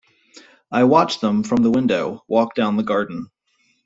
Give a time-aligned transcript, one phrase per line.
[0.71, 3.27] I watched them, from the window, walk down the garden.